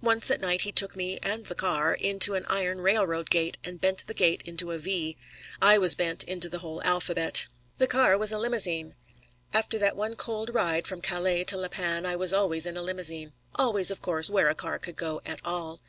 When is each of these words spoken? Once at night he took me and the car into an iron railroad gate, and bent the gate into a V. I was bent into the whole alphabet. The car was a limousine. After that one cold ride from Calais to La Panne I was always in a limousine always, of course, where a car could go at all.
Once 0.00 0.30
at 0.30 0.40
night 0.40 0.62
he 0.62 0.72
took 0.72 0.96
me 0.96 1.18
and 1.22 1.44
the 1.44 1.54
car 1.54 1.92
into 1.92 2.32
an 2.32 2.46
iron 2.48 2.80
railroad 2.80 3.28
gate, 3.28 3.58
and 3.62 3.78
bent 3.78 4.06
the 4.06 4.14
gate 4.14 4.40
into 4.46 4.70
a 4.70 4.78
V. 4.78 5.18
I 5.60 5.76
was 5.76 5.94
bent 5.94 6.24
into 6.24 6.48
the 6.48 6.60
whole 6.60 6.82
alphabet. 6.82 7.46
The 7.76 7.86
car 7.86 8.16
was 8.16 8.32
a 8.32 8.38
limousine. 8.38 8.94
After 9.52 9.76
that 9.78 9.94
one 9.94 10.16
cold 10.16 10.54
ride 10.54 10.86
from 10.86 11.02
Calais 11.02 11.44
to 11.44 11.58
La 11.58 11.68
Panne 11.68 12.06
I 12.06 12.16
was 12.16 12.32
always 12.32 12.64
in 12.64 12.78
a 12.78 12.82
limousine 12.82 13.34
always, 13.54 13.90
of 13.90 14.00
course, 14.00 14.30
where 14.30 14.48
a 14.48 14.54
car 14.54 14.78
could 14.78 14.96
go 14.96 15.20
at 15.26 15.40
all. 15.44 15.82